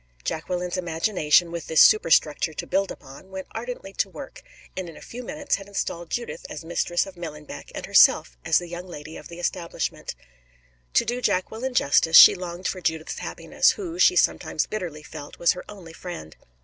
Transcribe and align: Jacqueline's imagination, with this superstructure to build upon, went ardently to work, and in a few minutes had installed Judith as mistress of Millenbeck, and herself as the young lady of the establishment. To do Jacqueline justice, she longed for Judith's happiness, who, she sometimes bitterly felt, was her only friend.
Jacqueline's 0.23 0.77
imagination, 0.77 1.51
with 1.51 1.67
this 1.67 1.79
superstructure 1.79 2.55
to 2.55 2.65
build 2.65 2.89
upon, 2.89 3.29
went 3.29 3.45
ardently 3.51 3.93
to 3.93 4.09
work, 4.09 4.41
and 4.75 4.89
in 4.89 4.97
a 4.97 4.99
few 4.99 5.21
minutes 5.21 5.57
had 5.57 5.67
installed 5.67 6.09
Judith 6.09 6.43
as 6.49 6.65
mistress 6.65 7.05
of 7.05 7.13
Millenbeck, 7.15 7.71
and 7.75 7.85
herself 7.85 8.35
as 8.43 8.57
the 8.57 8.67
young 8.67 8.87
lady 8.87 9.15
of 9.15 9.27
the 9.27 9.37
establishment. 9.39 10.15
To 10.95 11.05
do 11.05 11.21
Jacqueline 11.21 11.75
justice, 11.75 12.17
she 12.17 12.33
longed 12.33 12.67
for 12.67 12.81
Judith's 12.81 13.19
happiness, 13.19 13.73
who, 13.73 13.99
she 13.99 14.15
sometimes 14.15 14.65
bitterly 14.65 15.03
felt, 15.03 15.37
was 15.37 15.51
her 15.51 15.63
only 15.69 15.93
friend. 15.93 16.35